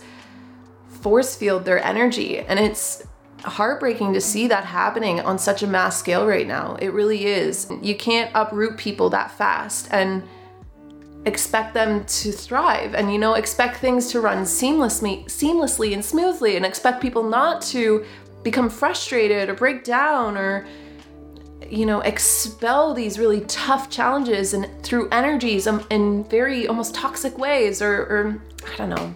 force 0.88 1.36
field 1.36 1.66
their 1.66 1.84
energy. 1.84 2.40
And 2.40 2.60
it's 2.60 3.04
heartbreaking 3.44 4.14
to 4.14 4.22
see 4.22 4.48
that 4.48 4.66
happening 4.66 5.20
on 5.20 5.38
such 5.38 5.62
a 5.62 5.68
mass 5.68 5.98
scale 5.98 6.26
right 6.26 6.48
now. 6.48 6.76
It 6.76 6.90
really 6.90 7.26
is. 7.26 7.70
You 7.82 7.96
can't 7.96 8.32
uproot 8.34 8.78
people 8.78 9.10
that 9.10 9.32
fast. 9.32 9.88
And 9.92 10.24
expect 11.26 11.74
them 11.74 12.06
to 12.06 12.32
thrive. 12.32 12.96
And 12.96 13.12
you 13.12 13.20
know 13.20 13.34
expect 13.34 13.78
things 13.78 14.08
to 14.12 14.22
run 14.22 14.44
seamlessly 14.44 15.26
seamlessly 15.26 15.94
and 15.94 16.04
smoothly 16.04 16.56
and 16.56 16.66
expect 16.66 17.02
people 17.02 17.24
not 17.24 17.62
to 17.74 18.06
become 18.44 18.70
frustrated 18.70 19.50
or 19.50 19.54
break 19.54 19.84
down 19.84 20.38
or 20.38 20.68
you 21.70 21.86
know 21.86 22.02
expel 22.02 22.94
these 22.94 23.18
really 23.18 23.42
tough 23.42 23.90
challenges 23.90 24.54
and 24.54 24.68
through 24.84 25.08
energies 25.10 25.66
um, 25.66 25.86
in 25.90 26.24
very 26.26 26.68
almost 26.68 26.94
toxic 26.94 27.38
ways 27.38 27.82
or, 27.82 28.02
or 28.02 28.42
i 28.72 28.76
don't 28.76 28.90
know 28.90 29.16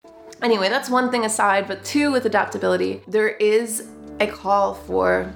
Anyway, 0.41 0.69
that's 0.69 0.89
one 0.89 1.11
thing 1.11 1.25
aside, 1.25 1.67
but 1.67 1.83
two, 1.83 2.11
with 2.11 2.25
adaptability, 2.25 3.01
there 3.07 3.29
is 3.29 3.87
a 4.19 4.27
call 4.27 4.73
for 4.73 5.33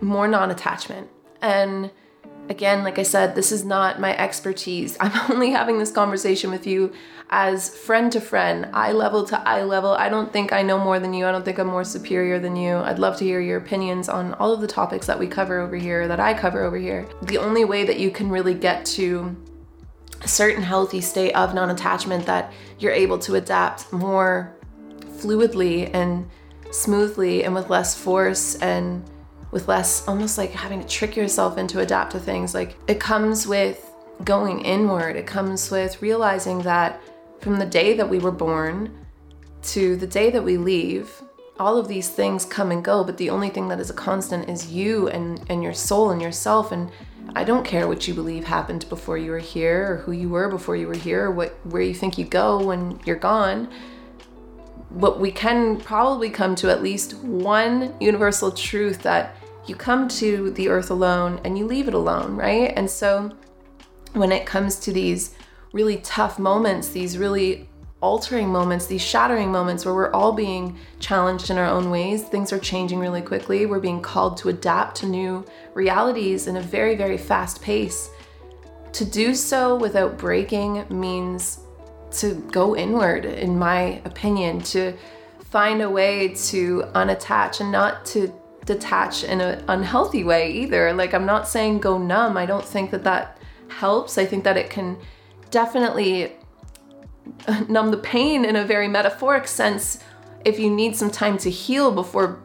more 0.00 0.26
non 0.26 0.50
attachment. 0.50 1.08
And 1.42 1.90
Again, 2.50 2.82
like 2.82 2.98
I 2.98 3.04
said, 3.04 3.36
this 3.36 3.52
is 3.52 3.64
not 3.64 4.00
my 4.00 4.16
expertise. 4.16 4.96
I'm 5.00 5.30
only 5.30 5.50
having 5.50 5.78
this 5.78 5.92
conversation 5.92 6.50
with 6.50 6.66
you 6.66 6.92
as 7.30 7.68
friend 7.68 8.10
to 8.10 8.20
friend, 8.20 8.68
eye 8.72 8.90
level 8.90 9.24
to 9.26 9.40
eye 9.48 9.62
level. 9.62 9.92
I 9.92 10.08
don't 10.08 10.32
think 10.32 10.52
I 10.52 10.62
know 10.62 10.76
more 10.76 10.98
than 10.98 11.14
you. 11.14 11.26
I 11.26 11.32
don't 11.32 11.44
think 11.44 11.58
I'm 11.60 11.68
more 11.68 11.84
superior 11.84 12.40
than 12.40 12.56
you. 12.56 12.78
I'd 12.78 12.98
love 12.98 13.16
to 13.18 13.24
hear 13.24 13.40
your 13.40 13.58
opinions 13.58 14.08
on 14.08 14.34
all 14.34 14.52
of 14.52 14.60
the 14.60 14.66
topics 14.66 15.06
that 15.06 15.16
we 15.16 15.28
cover 15.28 15.60
over 15.60 15.76
here, 15.76 16.08
that 16.08 16.18
I 16.18 16.34
cover 16.34 16.64
over 16.64 16.76
here. 16.76 17.06
The 17.22 17.38
only 17.38 17.64
way 17.64 17.84
that 17.84 18.00
you 18.00 18.10
can 18.10 18.28
really 18.28 18.54
get 18.54 18.84
to 18.86 19.36
a 20.22 20.28
certain 20.28 20.62
healthy 20.62 21.00
state 21.00 21.32
of 21.32 21.54
non 21.54 21.70
attachment 21.70 22.26
that 22.26 22.52
you're 22.78 22.92
able 22.92 23.18
to 23.20 23.36
adapt 23.36 23.92
more 23.92 24.54
fluidly 25.18 25.92
and 25.94 26.28
smoothly 26.70 27.44
and 27.44 27.54
with 27.54 27.68
less 27.68 27.94
force 27.94 28.56
and 28.56 29.04
with 29.50 29.66
less 29.68 30.06
almost 30.06 30.38
like 30.38 30.50
having 30.50 30.80
to 30.80 30.86
trick 30.86 31.16
yourself 31.16 31.58
into 31.58 31.80
adapt 31.80 32.12
to 32.12 32.20
things. 32.20 32.54
Like 32.54 32.76
it 32.86 33.00
comes 33.00 33.46
with 33.46 33.90
going 34.24 34.60
inward, 34.60 35.16
it 35.16 35.26
comes 35.26 35.70
with 35.70 36.00
realizing 36.02 36.60
that 36.62 37.00
from 37.40 37.58
the 37.58 37.66
day 37.66 37.94
that 37.94 38.08
we 38.08 38.18
were 38.18 38.30
born 38.30 38.96
to 39.62 39.96
the 39.96 40.06
day 40.06 40.30
that 40.30 40.42
we 40.42 40.56
leave, 40.56 41.10
all 41.60 41.76
of 41.76 41.88
these 41.88 42.08
things 42.08 42.46
come 42.46 42.70
and 42.70 42.82
go, 42.82 43.04
but 43.04 43.18
the 43.18 43.28
only 43.28 43.50
thing 43.50 43.68
that 43.68 43.78
is 43.78 43.90
a 43.90 43.94
constant 43.94 44.48
is 44.48 44.72
you 44.72 45.08
and, 45.08 45.44
and 45.50 45.62
your 45.62 45.74
soul 45.74 46.10
and 46.10 46.22
yourself. 46.22 46.72
And 46.72 46.90
I 47.36 47.44
don't 47.44 47.66
care 47.66 47.86
what 47.86 48.08
you 48.08 48.14
believe 48.14 48.44
happened 48.44 48.88
before 48.88 49.18
you 49.18 49.30
were 49.30 49.38
here 49.38 49.92
or 49.92 49.96
who 49.98 50.12
you 50.12 50.30
were 50.30 50.48
before 50.48 50.74
you 50.74 50.88
were 50.88 50.96
here 50.96 51.26
or 51.26 51.30
what 51.30 51.54
where 51.66 51.82
you 51.82 51.92
think 51.92 52.16
you 52.16 52.24
go 52.24 52.64
when 52.64 52.98
you're 53.04 53.14
gone. 53.14 53.68
But 54.90 55.20
we 55.20 55.30
can 55.30 55.78
probably 55.78 56.30
come 56.30 56.54
to 56.56 56.70
at 56.70 56.82
least 56.82 57.14
one 57.18 57.94
universal 58.00 58.50
truth 58.50 59.02
that 59.02 59.36
you 59.66 59.76
come 59.76 60.08
to 60.08 60.50
the 60.52 60.68
earth 60.70 60.90
alone 60.90 61.42
and 61.44 61.58
you 61.58 61.66
leave 61.66 61.88
it 61.88 61.94
alone, 61.94 62.36
right? 62.36 62.72
And 62.74 62.90
so 62.90 63.36
when 64.14 64.32
it 64.32 64.46
comes 64.46 64.80
to 64.80 64.92
these 64.92 65.34
really 65.74 65.98
tough 65.98 66.38
moments, 66.38 66.88
these 66.88 67.18
really 67.18 67.68
altering 68.00 68.48
moments, 68.48 68.86
these 68.86 69.02
shattering 69.02 69.52
moments 69.52 69.84
where 69.84 69.94
we're 69.94 70.12
all 70.12 70.32
being 70.32 70.78
challenged 71.00 71.50
in 71.50 71.58
our 71.58 71.66
own 71.66 71.90
ways, 71.90 72.22
things 72.22 72.52
are 72.52 72.58
changing 72.58 72.98
really 72.98 73.20
quickly. 73.20 73.66
We're 73.66 73.80
being 73.80 74.00
called 74.00 74.36
to 74.38 74.48
adapt 74.48 74.96
to 74.98 75.06
new 75.06 75.44
realities 75.74 76.46
in 76.46 76.56
a 76.56 76.62
very, 76.62 76.96
very 76.96 77.18
fast 77.18 77.60
pace. 77.60 78.10
To 78.92 79.04
do 79.04 79.34
so 79.34 79.76
without 79.76 80.18
breaking 80.18 80.84
means 80.88 81.60
to 82.12 82.34
go 82.50 82.74
inward, 82.74 83.24
in 83.24 83.58
my 83.58 84.00
opinion, 84.04 84.60
to 84.62 84.94
find 85.44 85.82
a 85.82 85.90
way 85.90 86.28
to 86.28 86.82
unattach 86.94 87.60
and 87.60 87.70
not 87.70 88.04
to 88.06 88.32
detach 88.64 89.24
in 89.24 89.40
an 89.40 89.64
unhealthy 89.68 90.24
way 90.24 90.50
either. 90.50 90.92
Like, 90.92 91.12
I'm 91.12 91.26
not 91.26 91.48
saying 91.48 91.80
go 91.80 91.98
numb. 91.98 92.36
I 92.36 92.46
don't 92.46 92.64
think 92.64 92.90
that 92.92 93.04
that 93.04 93.38
helps. 93.68 94.18
I 94.18 94.24
think 94.24 94.44
that 94.44 94.56
it 94.56 94.70
can 94.70 94.96
definitely 95.50 96.32
numb 97.68 97.90
the 97.90 97.96
pain 97.96 98.44
in 98.44 98.56
a 98.56 98.64
very 98.64 98.88
metaphoric 98.88 99.46
sense 99.46 100.02
if 100.44 100.58
you 100.58 100.70
need 100.70 100.96
some 100.96 101.10
time 101.10 101.36
to 101.38 101.50
heal 101.50 101.92
before 101.92 102.42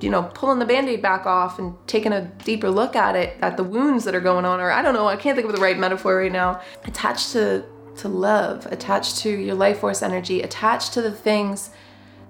you 0.00 0.10
know 0.10 0.22
pulling 0.34 0.58
the 0.58 0.64
band-aid 0.64 1.02
back 1.02 1.26
off 1.26 1.58
and 1.58 1.74
taking 1.86 2.12
a 2.12 2.22
deeper 2.44 2.70
look 2.70 2.96
at 2.96 3.16
it 3.16 3.36
at 3.42 3.56
the 3.56 3.64
wounds 3.64 4.04
that 4.04 4.14
are 4.14 4.20
going 4.20 4.44
on 4.44 4.60
or 4.60 4.70
i 4.70 4.82
don't 4.82 4.94
know 4.94 5.06
i 5.06 5.16
can't 5.16 5.36
think 5.36 5.48
of 5.48 5.54
the 5.54 5.60
right 5.60 5.78
metaphor 5.78 6.16
right 6.16 6.32
now. 6.32 6.60
Attached 6.84 7.32
to 7.32 7.64
to 7.96 8.08
love 8.08 8.66
attached 8.66 9.18
to 9.18 9.30
your 9.30 9.54
life 9.54 9.80
force 9.80 10.02
energy 10.02 10.42
attached 10.42 10.92
to 10.94 11.02
the 11.02 11.12
things 11.12 11.70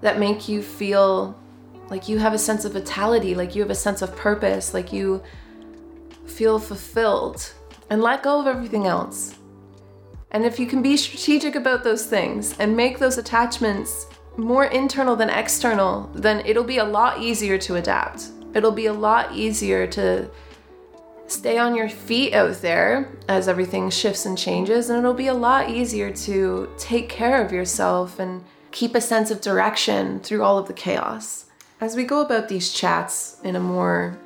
that 0.01 0.19
make 0.19 0.49
you 0.49 0.61
feel 0.61 1.37
like 1.89 2.09
you 2.09 2.17
have 2.17 2.33
a 2.33 2.37
sense 2.37 2.65
of 2.65 2.73
vitality 2.73 3.35
like 3.35 3.55
you 3.55 3.61
have 3.61 3.71
a 3.71 3.75
sense 3.75 4.01
of 4.01 4.15
purpose 4.15 4.73
like 4.73 4.91
you 4.91 5.21
feel 6.25 6.59
fulfilled 6.59 7.53
and 7.89 8.01
let 8.01 8.23
go 8.23 8.39
of 8.39 8.47
everything 8.47 8.87
else 8.87 9.35
and 10.31 10.45
if 10.45 10.59
you 10.59 10.65
can 10.65 10.81
be 10.81 10.97
strategic 10.97 11.55
about 11.55 11.83
those 11.83 12.05
things 12.05 12.57
and 12.59 12.75
make 12.75 12.99
those 12.99 13.17
attachments 13.17 14.07
more 14.37 14.65
internal 14.65 15.15
than 15.15 15.29
external, 15.29 16.09
then 16.13 16.41
it'll 16.45 16.63
be 16.63 16.77
a 16.77 16.85
lot 16.85 17.21
easier 17.21 17.57
to 17.57 17.75
adapt. 17.75 18.29
It'll 18.53 18.71
be 18.71 18.85
a 18.85 18.93
lot 18.93 19.35
easier 19.35 19.85
to 19.87 20.29
stay 21.27 21.57
on 21.57 21.75
your 21.75 21.89
feet 21.89 22.33
out 22.33 22.61
there 22.61 23.09
as 23.27 23.47
everything 23.47 23.89
shifts 23.89 24.25
and 24.25 24.37
changes, 24.37 24.89
and 24.89 24.99
it'll 24.99 25.13
be 25.13 25.27
a 25.27 25.33
lot 25.33 25.69
easier 25.69 26.11
to 26.11 26.69
take 26.77 27.09
care 27.09 27.43
of 27.43 27.51
yourself 27.51 28.19
and 28.19 28.43
keep 28.71 28.95
a 28.95 29.01
sense 29.01 29.31
of 29.31 29.41
direction 29.41 30.19
through 30.21 30.43
all 30.43 30.57
of 30.57 30.67
the 30.67 30.73
chaos. 30.73 31.45
As 31.79 31.95
we 31.95 32.03
go 32.03 32.21
about 32.21 32.47
these 32.47 32.71
chats 32.71 33.37
in 33.43 33.55
a 33.55 33.59
more 33.59 34.17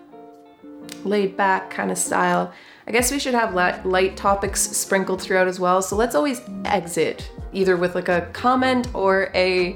laid 1.03 1.38
back 1.38 1.69
kind 1.69 1.91
of 1.91 1.97
style, 1.97 2.53
I 2.88 2.91
guess 2.91 3.12
we 3.12 3.17
should 3.17 3.34
have 3.34 3.56
light 3.56 4.15
topics 4.15 4.62
sprinkled 4.62 5.19
throughout 5.19 5.48
as 5.48 5.60
well. 5.60 5.82
So 5.82 5.95
let's 5.95 6.13
always 6.13 6.41
exit 6.65 7.32
either 7.52 7.78
with 7.78 7.95
like 7.95 8.10
a 8.10 8.30
comment 8.32 8.88
or 8.93 9.32
a 9.34 9.76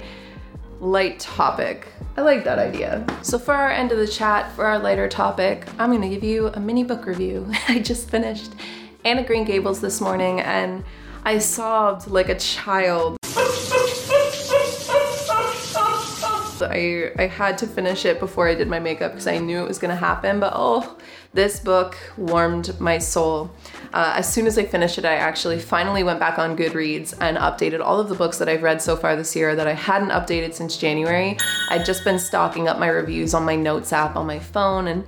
light 0.80 1.20
topic. 1.20 1.88
I 2.18 2.22
like 2.22 2.44
that 2.44 2.60
idea. 2.60 3.06
So 3.24 3.40
for 3.40 3.54
our 3.54 3.72
end 3.72 3.92
of 3.92 3.98
the 3.98 4.08
chat, 4.08 4.52
for 4.52 4.66
our 4.66 4.78
lighter 4.78 5.08
topic, 5.08 5.68
I'm 5.80 5.92
gonna 5.92 6.10
give 6.10 6.24
you 6.24 6.48
a 6.48 6.60
mini 6.60 6.84
book 6.84 7.08
review. 7.08 7.52
I 7.68 7.80
just 7.80 8.10
finished 8.10 8.54
Anne 9.04 9.18
of 9.18 9.26
Green 9.26 9.44
Gables 9.44 9.82
this 9.82 10.00
morning 10.00 10.42
and 10.42 10.84
I 11.24 11.40
sobbed 11.40 12.08
like 12.08 12.30
a 12.30 12.38
child. 12.38 13.19
I, 16.62 17.12
I 17.18 17.28
had 17.28 17.58
to 17.60 17.68
finish 17.68 18.06
it 18.06 18.20
before 18.20 18.48
I 18.48 18.56
did 18.56 18.68
my 18.68 18.80
makeup 18.80 19.12
because 19.12 19.28
I 19.28 19.38
knew 19.38 19.62
it 19.62 19.68
was 19.68 19.80
gonna 19.80 19.96
happen, 19.96 20.40
but 20.40 20.54
oh, 20.56 20.98
this 21.34 21.60
book 21.60 21.98
warmed 22.18 22.80
my 22.80 22.98
soul. 22.98 23.52
Uh, 23.94 24.14
as 24.16 24.32
soon 24.32 24.48
as 24.48 24.58
I 24.58 24.66
finished 24.66 24.98
it, 24.98 25.06
I 25.06 25.16
actually 25.16 25.60
finally 25.60 26.04
went 26.04 26.20
back 26.20 26.40
on 26.40 26.58
Goodreads 26.58 27.14
and 27.20 27.38
updated 27.38 27.82
all 27.82 28.00
of 28.00 28.10
the 28.10 28.16
books 28.16 28.38
that 28.40 28.50
I've 28.50 28.64
read 28.64 28.82
so 28.82 28.96
far 28.96 29.16
this 29.16 29.36
year 29.36 29.56
that 29.56 29.68
I 29.68 29.74
hadn't 29.74 30.10
updated 30.10 30.54
since 30.54 30.78
January. 30.78 31.38
I'd 31.70 31.86
just 31.86 32.04
been 32.04 32.20
stocking 32.20 32.68
up 32.68 32.80
my 32.80 32.88
reviews 32.88 33.34
on 33.34 33.46
my 33.46 33.56
notes 33.56 33.94
app 33.94 34.16
on 34.16 34.28
my 34.28 34.40
phone 34.40 34.88
and 34.88 35.06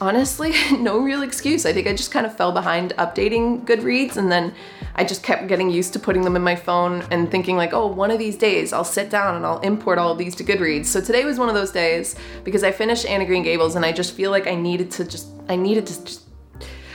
honestly, 0.00 0.52
no 0.78 0.98
real 0.98 1.22
excuse. 1.22 1.66
I 1.66 1.72
think 1.72 1.86
I 1.86 1.92
just 1.92 2.10
kind 2.10 2.26
of 2.26 2.36
fell 2.36 2.52
behind 2.52 2.92
updating 2.98 3.64
Goodreads 3.64 4.16
and 4.16 4.30
then 4.30 4.54
I 4.96 5.04
just 5.04 5.22
kept 5.22 5.48
getting 5.48 5.70
used 5.70 5.92
to 5.94 5.98
putting 5.98 6.22
them 6.22 6.36
in 6.36 6.42
my 6.42 6.56
phone 6.56 7.02
and 7.10 7.30
thinking 7.30 7.56
like, 7.56 7.72
oh, 7.72 7.86
one 7.86 8.10
of 8.10 8.18
these 8.18 8.36
days 8.36 8.72
I'll 8.72 8.84
sit 8.84 9.10
down 9.10 9.36
and 9.36 9.44
I'll 9.44 9.60
import 9.60 9.98
all 9.98 10.12
of 10.12 10.18
these 10.18 10.34
to 10.36 10.44
Goodreads. 10.44 10.86
So 10.86 11.00
today 11.00 11.24
was 11.24 11.38
one 11.38 11.48
of 11.48 11.54
those 11.54 11.72
days 11.72 12.16
because 12.44 12.62
I 12.62 12.70
finished 12.70 13.06
Anne 13.06 13.20
of 13.20 13.26
Green 13.26 13.42
Gables 13.42 13.76
and 13.76 13.84
I 13.84 13.92
just 13.92 14.14
feel 14.14 14.30
like 14.30 14.46
I 14.46 14.54
needed 14.54 14.90
to 14.92 15.04
just, 15.04 15.28
I 15.48 15.56
needed 15.56 15.86
to 15.86 16.04
just, 16.04 16.22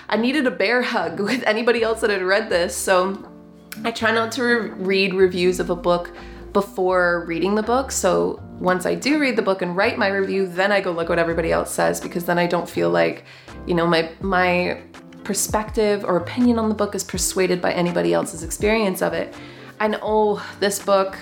I 0.07 0.17
needed 0.17 0.47
a 0.47 0.51
bear 0.51 0.81
hug 0.81 1.19
with 1.19 1.43
anybody 1.43 1.83
else 1.83 2.01
that 2.01 2.09
had 2.09 2.21
read 2.21 2.49
this. 2.49 2.75
So 2.75 3.29
I 3.83 3.91
try 3.91 4.11
not 4.11 4.31
to 4.33 4.43
re- 4.43 4.69
read 4.69 5.13
reviews 5.13 5.59
of 5.59 5.69
a 5.69 5.75
book 5.75 6.11
before 6.53 7.25
reading 7.25 7.55
the 7.55 7.63
book. 7.63 7.91
So 7.91 8.41
once 8.59 8.85
I 8.85 8.95
do 8.95 9.19
read 9.19 9.35
the 9.35 9.41
book 9.41 9.61
and 9.61 9.75
write 9.75 9.97
my 9.97 10.07
review, 10.07 10.47
then 10.47 10.71
I 10.71 10.81
go 10.81 10.91
look 10.91 11.09
what 11.09 11.19
everybody 11.19 11.51
else 11.51 11.71
says 11.71 12.01
because 12.01 12.25
then 12.25 12.37
I 12.37 12.45
don't 12.45 12.69
feel 12.69 12.89
like, 12.89 13.23
you 13.65 13.73
know, 13.73 13.87
my 13.87 14.11
my 14.21 14.81
perspective 15.23 16.03
or 16.03 16.17
opinion 16.17 16.59
on 16.59 16.69
the 16.69 16.75
book 16.75 16.95
is 16.95 17.03
persuaded 17.03 17.61
by 17.61 17.71
anybody 17.71 18.13
else's 18.13 18.43
experience 18.43 19.01
of 19.01 19.13
it. 19.13 19.33
And 19.79 19.97
oh, 20.01 20.45
this 20.59 20.79
book 20.79 21.17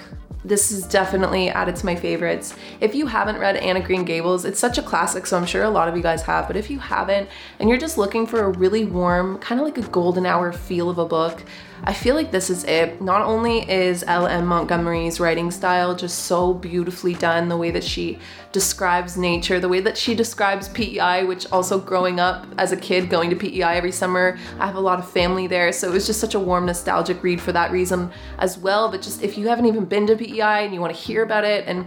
this 0.48 0.72
is 0.72 0.86
definitely 0.86 1.50
added 1.50 1.76
to 1.76 1.86
my 1.86 1.96
favorites. 1.96 2.56
If 2.80 2.96
you 2.96 3.06
haven't 3.08 3.38
read 3.38 3.58
Anne 3.58 3.78
of 3.78 3.84
Green 3.84 4.06
Gables, 4.06 4.46
it's 4.46 4.60
such 4.60 4.78
a 4.78 4.82
classic, 4.82 5.26
so 5.26 5.38
I'm 5.38 5.46
sure 5.46 5.64
a 5.64 5.70
lot 5.70 5.90
of 5.90 5.98
you 5.98 6.04
guys 6.04 6.22
have, 6.24 6.48
but 6.48 6.56
if 6.56 6.70
you 6.70 6.80
haven't 6.80 7.30
and 7.60 7.68
you're 7.68 7.78
just 7.78 7.98
looking 7.98 8.26
for 8.26 8.44
a 8.44 8.50
really 8.50 8.86
warm, 8.86 9.40
kind 9.40 9.60
of 9.60 9.66
like 9.66 9.78
a 9.78 9.88
golden 9.90 10.26
hour 10.26 10.54
feel 10.54 10.90
of 10.90 11.00
a 11.00 11.06
book, 11.06 11.44
I 11.84 11.94
feel 11.94 12.16
like 12.16 12.32
this 12.32 12.50
is 12.50 12.64
it. 12.64 13.02
Not 13.02 13.22
only 13.22 13.70
is 13.70 14.04
L.M. 14.08 14.46
Montgomery's 14.46 15.20
writing 15.20 15.52
style 15.52 15.96
just 15.96 16.26
so 16.26 16.54
beautifully 16.54 17.14
done, 17.14 17.50
the 17.50 17.58
way 17.58 17.72
that 17.72 17.84
she 17.84 18.20
describes 18.52 19.18
nature, 19.18 19.60
the 19.60 19.70
way 19.70 19.80
that 19.82 19.98
she 19.98 20.16
describes 20.16 20.70
PEI, 20.70 21.24
which 21.24 21.50
also 21.52 21.80
growing 21.80 22.20
up 22.20 22.46
as 22.58 22.72
a 22.72 22.78
kid 22.78 23.10
going 23.10 23.30
to 23.30 23.36
PEI 23.36 23.76
every 23.78 23.92
summer, 23.92 24.38
I 24.60 24.66
have 24.66 24.76
a 24.76 24.80
lot 24.80 25.00
of 25.00 25.10
family 25.10 25.48
there, 25.48 25.72
so 25.72 25.88
it 25.90 25.94
was 25.94 26.08
just 26.08 26.20
such 26.20 26.36
a 26.36 26.40
warm, 26.40 26.66
nostalgic 26.66 27.22
read 27.24 27.40
for 27.40 27.52
that 27.52 27.72
reason 27.72 28.12
as 28.40 28.58
well. 28.58 28.90
But 28.90 29.02
just 29.02 29.22
if 29.22 29.38
you 29.38 29.48
haven't 29.48 29.66
even 29.66 29.86
been 29.86 30.08
to 30.08 30.16
PEI 30.16 30.66
and 30.66 30.74
you 30.74 30.82
want 30.82 30.96
to 30.96 31.00
hear 31.00 31.24
about 31.24 31.44
it 31.44 31.66
and 31.68 31.86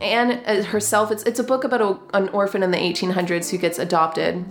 Anne 0.00 0.42
uh, 0.46 0.62
herself, 0.64 1.10
it's 1.10 1.22
it's 1.24 1.38
a 1.38 1.44
book 1.44 1.64
about 1.64 1.82
a, 1.82 2.16
an 2.16 2.28
orphan 2.30 2.62
in 2.62 2.70
the 2.70 2.78
1800s 2.78 3.50
who 3.50 3.58
gets 3.58 3.78
adopted 3.78 4.44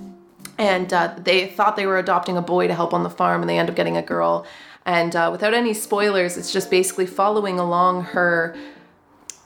and 0.58 0.92
uh, 0.94 1.16
they 1.18 1.48
thought 1.48 1.76
they 1.76 1.86
were 1.86 1.98
adopting 1.98 2.38
a 2.38 2.42
boy 2.42 2.68
to 2.68 2.74
help 2.74 2.94
on 2.94 3.04
the 3.04 3.10
farm 3.10 3.42
and 3.42 3.50
they 3.50 3.58
end 3.58 3.70
up 3.70 3.76
getting 3.76 3.98
a 3.98 4.02
girl. 4.02 4.46
And 4.86 5.16
uh, 5.16 5.30
without 5.32 5.54
any 5.54 5.74
spoilers 5.74 6.38
it's 6.38 6.52
just 6.52 6.70
basically 6.70 7.06
following 7.06 7.60
along 7.60 8.04
her 8.04 8.56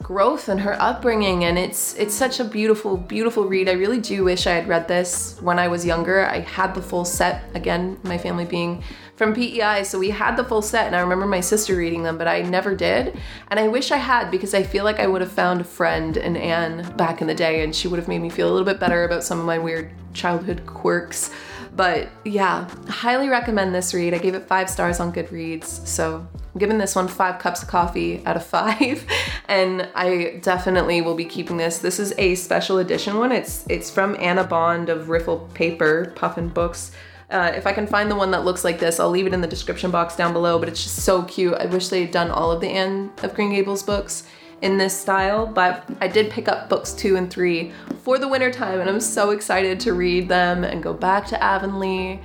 growth 0.03 0.47
and 0.47 0.62
her 0.62 0.79
upbringing 0.79 1.43
and 1.43 1.57
it's 1.57 1.95
it's 1.95 2.13
such 2.13 2.39
a 2.39 2.43
beautiful 2.43 2.95
beautiful 2.95 3.45
read 3.45 3.67
i 3.67 3.73
really 3.73 3.99
do 3.99 4.23
wish 4.23 4.45
i 4.45 4.51
had 4.51 4.67
read 4.67 4.88
this 4.88 5.38
when 5.41 5.57
i 5.57 5.67
was 5.67 5.86
younger 5.86 6.25
i 6.27 6.39
had 6.39 6.73
the 6.75 6.81
full 6.81 7.03
set 7.03 7.43
again 7.55 7.97
my 8.03 8.17
family 8.17 8.45
being 8.45 8.83
from 9.17 9.33
PEI. 9.33 9.83
So 9.83 9.97
we 9.99 10.12
had 10.12 10.38
the 10.38 10.43
full 10.43 10.62
set, 10.62 10.86
and 10.86 10.95
I 10.95 10.99
remember 10.99 11.25
my 11.25 11.41
sister 11.41 11.75
reading 11.75 12.03
them, 12.03 12.17
but 12.17 12.27
I 12.27 12.43
never 12.43 12.75
did. 12.75 13.19
And 13.49 13.60
I 13.60 13.67
wish 13.67 13.91
I 13.91 13.97
had 13.97 14.29
because 14.29 14.53
I 14.53 14.63
feel 14.63 14.83
like 14.83 14.99
I 14.99 15.07
would 15.07 15.21
have 15.21 15.31
found 15.31 15.60
a 15.60 15.65
friend 15.65 16.15
in 16.15 16.38
Anne 16.38 16.95
back 16.95 17.19
in 17.19 17.27
the 17.27 17.33
day, 17.33 17.63
and 17.63 17.75
she 17.75 17.88
would 17.88 17.97
have 17.97 18.07
made 18.07 18.19
me 18.19 18.29
feel 18.29 18.47
a 18.47 18.53
little 18.53 18.65
bit 18.65 18.79
better 18.79 19.03
about 19.03 19.23
some 19.23 19.39
of 19.39 19.45
my 19.45 19.57
weird 19.57 19.89
childhood 20.13 20.65
quirks. 20.67 21.31
But 21.77 22.09
yeah, 22.25 22.67
highly 22.89 23.29
recommend 23.29 23.73
this 23.73 23.93
read. 23.93 24.15
I 24.15 24.17
gave 24.17 24.33
it 24.33 24.47
five 24.47 24.67
stars 24.67 24.99
on 24.99 25.13
Goodreads, 25.13 25.85
so 25.85 26.27
I'm 26.33 26.59
giving 26.59 26.79
this 26.79 26.95
one 26.95 27.07
five 27.07 27.39
cups 27.39 27.61
of 27.61 27.69
coffee 27.69 28.21
out 28.25 28.35
of 28.35 28.43
five, 28.43 29.05
and 29.47 29.87
I 29.93 30.39
definitely 30.41 31.01
will 31.01 31.13
be 31.13 31.23
keeping 31.23 31.57
this. 31.57 31.77
This 31.77 31.99
is 31.99 32.15
a 32.17 32.33
special 32.33 32.79
edition 32.79 33.17
one. 33.17 33.31
It's 33.31 33.63
it's 33.69 33.91
from 33.91 34.17
Anna 34.19 34.43
Bond 34.43 34.89
of 34.89 35.09
Rifle 35.09 35.47
Paper 35.53 36.13
Puffin 36.15 36.49
Books. 36.49 36.91
Uh, 37.29 37.51
if 37.55 37.67
I 37.67 37.73
can 37.73 37.85
find 37.85 38.09
the 38.09 38.15
one 38.15 38.31
that 38.31 38.43
looks 38.43 38.63
like 38.63 38.79
this, 38.79 38.99
I'll 38.99 39.11
leave 39.11 39.27
it 39.27 39.33
in 39.33 39.41
the 39.41 39.47
description 39.47 39.91
box 39.91 40.15
down 40.15 40.33
below. 40.33 40.57
But 40.57 40.69
it's 40.69 40.81
just 40.81 41.03
so 41.03 41.23
cute. 41.23 41.53
I 41.53 41.67
wish 41.67 41.89
they 41.89 42.01
had 42.01 42.11
done 42.11 42.31
all 42.31 42.51
of 42.51 42.59
the 42.59 42.69
Anne 42.69 43.11
of 43.21 43.35
Green 43.35 43.51
Gables 43.51 43.83
books 43.83 44.23
in 44.61 44.77
this 44.77 44.99
style, 44.99 45.45
but 45.45 45.87
I 46.01 46.07
did 46.07 46.31
pick 46.31 46.47
up 46.47 46.69
books 46.69 46.93
two 46.93 47.15
and 47.15 47.29
three 47.29 47.71
for 48.03 48.17
the 48.17 48.27
winter 48.27 48.51
time, 48.51 48.79
and 48.79 48.89
I'm 48.89 48.99
so 48.99 49.31
excited 49.31 49.79
to 49.81 49.93
read 49.93 50.29
them 50.29 50.63
and 50.63 50.81
go 50.81 50.93
back 50.93 51.27
to 51.27 51.43
Avonlea 51.43 52.19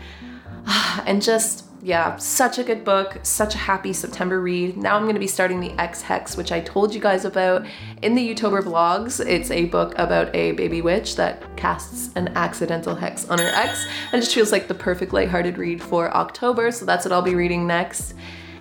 and 1.07 1.21
just 1.21 1.67
yeah, 1.85 2.15
such 2.17 2.59
a 2.59 2.63
good 2.63 2.85
book, 2.85 3.19
such 3.25 3.57
a 3.57 3.59
happy 3.59 3.93
September 3.93 4.41
read. 4.41 4.77
Now 4.77 4.97
I'm 4.97 5.03
to 5.13 5.19
be 5.19 5.27
starting 5.27 5.59
the 5.59 5.73
Ex 5.81 6.01
Hex, 6.01 6.37
which 6.37 6.53
I 6.53 6.61
told 6.61 6.95
you 6.95 7.01
guys 7.01 7.25
about 7.25 7.67
in 8.03 8.15
the 8.15 8.35
Youtuber 8.35 8.63
vlogs. 8.63 9.25
It's 9.25 9.51
a 9.51 9.65
book 9.65 9.93
about 9.99 10.35
a 10.35 10.53
baby 10.53 10.81
witch 10.81 11.17
that 11.17 11.57
casts 11.57 12.11
an 12.15 12.29
accidental 12.37 12.95
hex 12.95 13.29
on 13.29 13.41
her 13.41 13.49
ex, 13.49 13.85
and 14.13 14.23
just 14.23 14.33
feels 14.33 14.53
like 14.53 14.69
the 14.69 14.75
perfect 14.75 15.13
lighthearted 15.13 15.59
read 15.59 15.83
for 15.83 16.15
October, 16.17 16.71
so 16.71 16.85
that's 16.85 17.05
what 17.05 17.11
I'll 17.11 17.21
be 17.21 17.35
reading 17.35 17.67
next. 17.67 18.15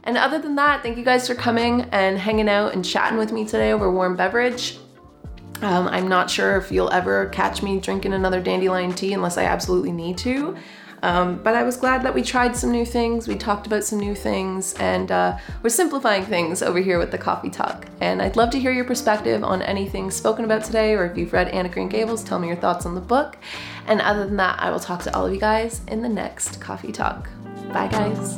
And 0.04 0.18
other 0.18 0.40
than 0.40 0.56
that, 0.56 0.82
thank 0.82 0.98
you 0.98 1.04
guys 1.04 1.28
for 1.28 1.36
coming 1.36 1.82
and 1.92 2.18
hanging 2.18 2.50
out 2.50 2.74
and 2.74 2.84
chatting 2.84 3.18
with 3.18 3.32
me 3.32 3.46
today 3.46 3.72
over 3.72 3.92
warm 3.92 4.16
beverage. 4.16 4.80
Um, 5.62 5.88
I'm 5.88 6.08
not 6.08 6.30
sure 6.30 6.58
if 6.58 6.72
you'll 6.72 6.92
ever 6.92 7.28
catch 7.30 7.62
me 7.62 7.80
drinking 7.80 8.14
another 8.14 8.42
dandelion 8.42 8.94
tea 8.94 9.14
unless 9.14 9.38
I 9.38 9.44
absolutely 9.44 9.92
need 9.92 10.18
to. 10.20 10.58
Um, 11.04 11.42
but 11.42 11.56
I 11.56 11.64
was 11.64 11.78
glad 11.78 12.04
that 12.04 12.14
we 12.14 12.22
tried 12.22 12.56
some 12.56 12.72
new 12.72 12.86
things, 12.86 13.28
we 13.28 13.36
talked 13.36 13.66
about 13.66 13.84
some 13.84 14.00
new 14.00 14.14
things, 14.14 14.74
and 14.76 15.12
uh, 15.12 15.38
we're 15.64 15.70
simplifying 15.70 16.24
things 16.26 16.62
over 16.62 16.80
here 16.80 17.00
with 17.00 17.10
the 17.10 17.18
Coffee 17.18 17.50
Talk. 17.50 17.88
And 18.02 18.22
I'd 18.22 18.36
love 18.36 18.52
to 18.52 18.60
hear 18.60 18.72
your 18.72 18.86
perspective 18.86 19.44
on 19.44 19.64
anything 19.64 20.12
spoken 20.12 20.46
about 20.46 20.64
today, 20.64 20.94
or 20.94 21.06
if 21.06 21.18
you've 21.18 21.34
read 21.34 21.50
Anne 21.50 21.66
of 21.66 21.72
Green 21.72 21.90
Gables, 21.90 22.24
tell 22.24 22.38
me 22.38 22.48
your 22.48 22.58
thoughts 22.58 22.86
on 22.86 22.94
the 22.94 23.02
book. 23.02 23.38
And 23.88 24.00
other 24.00 24.26
than 24.26 24.38
that, 24.38 24.62
I 24.62 24.70
will 24.70 24.80
talk 24.80 25.02
to 25.04 25.16
all 25.16 25.26
of 25.26 25.34
you 25.34 25.40
guys 25.40 25.82
in 25.88 26.04
the 26.04 26.10
next 26.10 26.62
Coffee 26.62 26.92
Talk. 26.92 27.30
Bye, 27.74 27.88
guys. 27.88 28.38